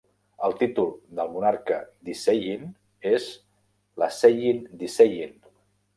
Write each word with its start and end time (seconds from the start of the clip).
El 0.45 0.53
títol 0.61 0.87
del 1.19 1.29
monarca 1.33 1.77
d'Iseyin 2.07 2.65
és 3.11 3.29
"L'Aseyin 4.05 4.65
d'Iseyin". 4.81 5.39